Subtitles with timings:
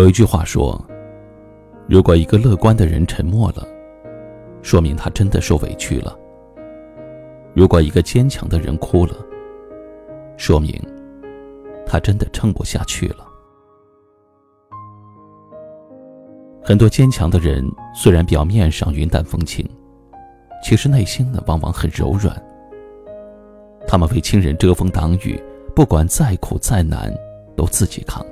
[0.00, 0.82] 有一句话说
[1.86, 3.68] ：“如果一个乐观的人沉默了，
[4.62, 6.16] 说明他真的受委屈了；
[7.52, 9.14] 如果一个坚强的人哭了，
[10.38, 10.74] 说明
[11.84, 13.28] 他真的撑不下去了。”
[16.64, 17.62] 很多坚强的人
[17.94, 19.68] 虽然表面上云淡风轻，
[20.64, 22.34] 其实内心呢往往很柔软。
[23.86, 25.38] 他们为亲人遮风挡雨，
[25.76, 27.14] 不管再苦再难，
[27.54, 28.24] 都自己扛。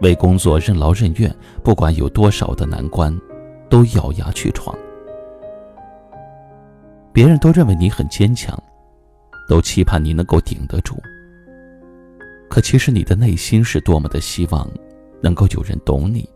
[0.00, 3.16] 为工作任劳任怨，不管有多少的难关，
[3.68, 4.76] 都咬牙去闯。
[7.12, 8.56] 别人都认为你很坚强，
[9.48, 10.96] 都期盼你能够顶得住。
[12.48, 14.68] 可其实你的内心是多么的希望，
[15.20, 16.28] 能够有人懂你，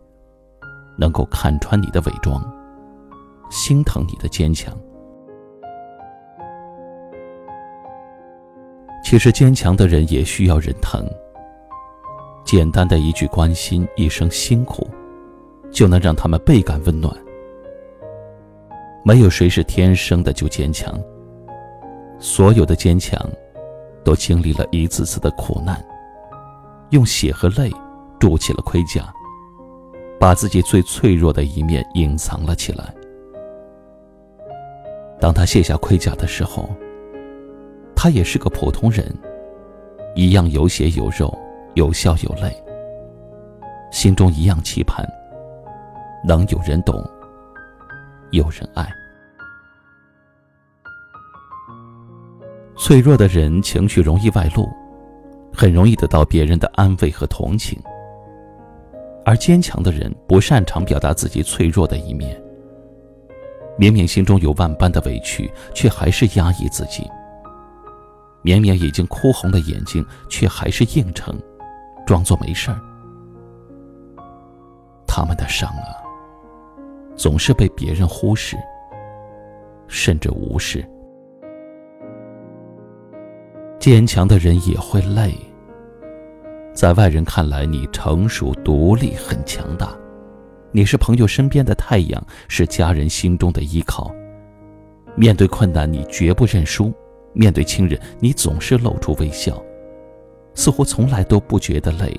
[0.97, 2.43] 能够看穿你的伪装，
[3.49, 4.77] 心疼你的坚强。
[9.03, 11.07] 其实坚强的人也需要人疼。
[12.55, 14.87] 简单的一句关心，一声辛苦，
[15.71, 17.11] 就能让他们倍感温暖。
[19.03, 20.95] 没有谁是天生的就坚强，
[22.19, 23.19] 所有的坚强，
[24.03, 25.83] 都经历了一次次的苦难，
[26.91, 27.71] 用血和泪
[28.19, 29.11] 筑起了盔甲，
[30.19, 32.93] 把自己最脆弱的一面隐藏了起来。
[35.19, 36.69] 当他卸下盔甲的时候，
[37.95, 39.11] 他也是个普通人，
[40.13, 41.35] 一样有血有肉。
[41.75, 42.55] 有笑有泪，
[43.91, 45.03] 心中一样期盼，
[46.23, 47.03] 能有人懂，
[48.31, 48.87] 有人爱。
[52.77, 54.69] 脆弱的人情绪容易外露，
[55.51, 57.79] 很容易得到别人的安慰和同情；
[59.25, 62.39] 而坚强的人不擅长表达自己脆弱的一面，
[63.77, 67.03] 明明心中有万般的委屈，却还是压抑自己；
[68.43, 71.35] 明明已经哭红了眼睛，却还是硬撑。
[72.05, 72.79] 装作没事儿，
[75.07, 75.95] 他们的伤啊，
[77.15, 78.57] 总是被别人忽视，
[79.87, 80.85] 甚至无视。
[83.79, 85.33] 坚强的人也会累。
[86.73, 89.95] 在外人看来，你成熟、独立、很强大，
[90.71, 94.11] 你是朋友身边的太阳，是家人心中的依靠。
[95.15, 96.91] 面对困难，你绝不认输；
[97.33, 99.61] 面对亲人，你总是露出微笑。
[100.55, 102.13] 似乎从来都不觉得累，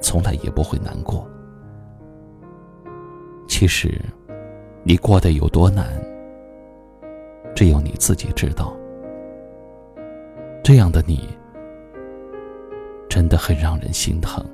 [0.00, 1.26] 从来也不会难过。
[3.48, 4.00] 其实，
[4.84, 5.86] 你过得有多难，
[7.54, 8.74] 只有你自己知道。
[10.62, 11.28] 这样的你，
[13.08, 14.44] 真的很让人心疼。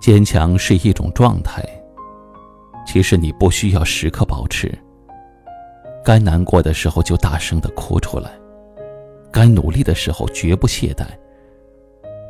[0.00, 1.62] 坚强是一种状态，
[2.86, 4.72] 其实你不需要时刻保持。
[6.04, 8.30] 该难过的时候就大声的哭出来。
[9.36, 11.04] 该努力的时候绝不懈怠，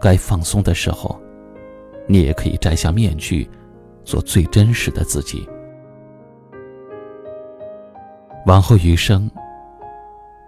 [0.00, 1.16] 该放松的时候，
[2.08, 3.48] 你也可以摘下面具，
[4.04, 5.48] 做最真实的自己。
[8.44, 9.30] 往后余生，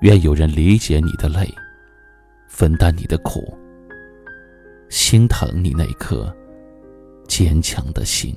[0.01, 1.49] 愿有人理解你的累，
[2.49, 3.57] 分担你的苦，
[4.89, 6.35] 心疼你那颗
[7.29, 8.37] 坚强的心。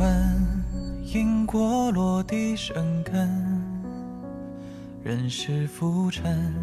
[0.00, 0.64] 问
[1.04, 3.28] 因果落地生根，
[5.04, 6.54] 人世浮沉，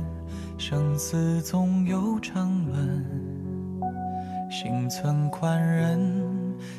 [0.58, 3.06] 生死总有常轮。
[4.50, 6.12] 心存宽仁，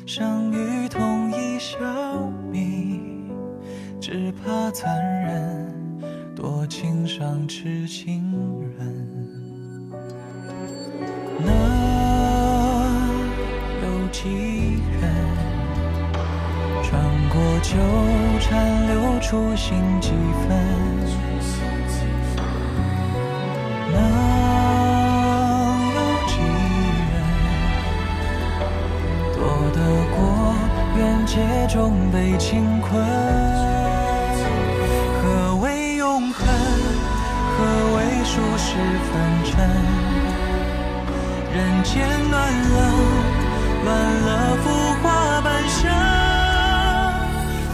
[0.05, 1.77] 相遇同一笑
[2.51, 2.99] 泯，
[4.01, 5.73] 只怕残忍，
[6.35, 8.33] 多情伤痴情
[8.77, 9.07] 人。
[11.39, 11.53] 能
[13.81, 14.68] 有几？
[17.61, 17.75] 纠
[18.39, 20.47] 缠留初心几分？
[23.91, 23.95] 能
[25.93, 25.97] 有
[26.27, 26.31] 几
[27.11, 27.13] 人
[29.35, 29.37] 躲
[29.73, 29.77] 得
[30.15, 30.17] 过
[30.97, 31.33] 缘劫
[31.67, 31.77] 中
[32.11, 32.89] 被情困？
[35.21, 35.23] 何
[35.61, 36.47] 为永恒？
[37.57, 37.57] 何
[37.95, 38.67] 为数十
[39.09, 39.11] 分
[39.43, 39.53] 真？
[41.53, 42.77] 人间暖了，
[43.83, 43.87] 乱
[44.21, 44.27] 了
[44.63, 44.65] 浮
[45.01, 46.18] 华半生。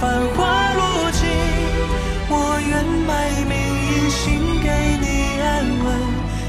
[0.05, 1.25] 繁华落尽，
[2.29, 3.09] 我愿卖
[3.49, 3.57] 命
[3.89, 4.21] 一心
[4.61, 4.69] 给
[5.01, 5.05] 你
[5.41, 5.43] 安
[5.83, 5.85] 稳。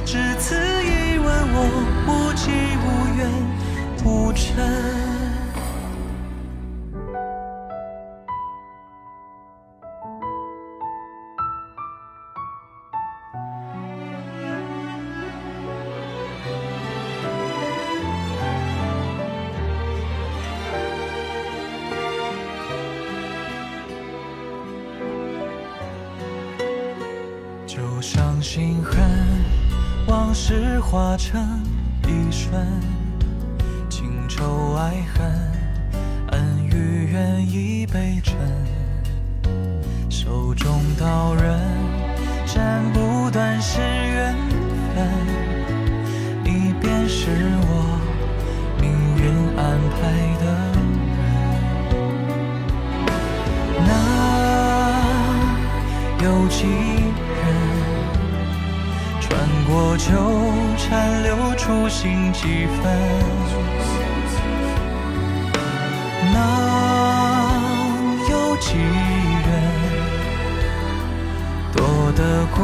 [0.05, 0.55] 只此
[0.85, 1.59] 一吻，我
[2.07, 2.45] 无疾
[2.85, 2.87] 无
[3.17, 3.19] 怨
[4.05, 5.06] 无嗔。
[28.37, 29.01] 旧伤心恨，
[30.07, 31.63] 往事化成
[32.05, 32.53] 一瞬，
[33.89, 35.33] 情仇爱恨，
[36.33, 38.37] 恩与怨已被沉。
[40.11, 41.59] 手中刀刃，
[42.45, 44.35] 斩不断是缘
[44.95, 45.09] 分，
[46.45, 47.31] 你便是
[47.63, 47.99] 我
[48.81, 49.25] 命运
[49.57, 49.97] 安排
[50.45, 50.77] 的人。
[53.87, 53.89] 那
[56.23, 56.67] 有几？
[59.97, 60.13] 纠
[60.77, 62.83] 缠，留初心几分？
[66.33, 66.37] 能
[68.31, 69.49] 有几人
[71.73, 71.81] 躲
[72.15, 72.59] 得过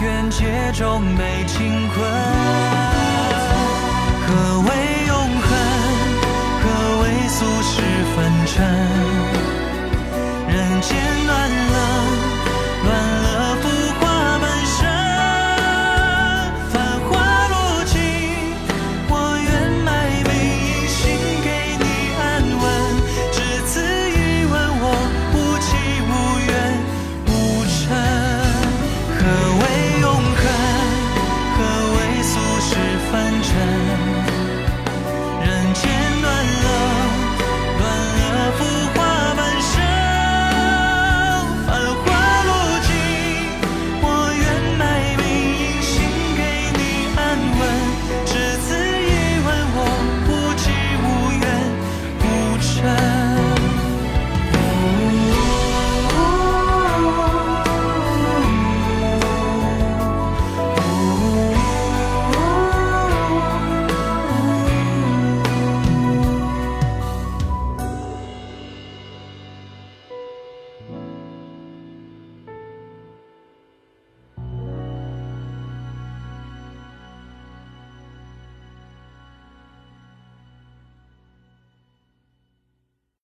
[0.00, 2.91] 缘劫中被情困？